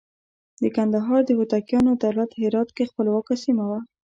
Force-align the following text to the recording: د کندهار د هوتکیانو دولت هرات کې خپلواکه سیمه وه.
د 0.61 0.63
کندهار 0.75 1.21
د 1.25 1.29
هوتکیانو 1.39 1.91
دولت 2.03 2.29
هرات 2.41 2.69
کې 2.75 2.89
خپلواکه 2.89 3.33
سیمه 3.43 3.65
وه. 3.69 3.79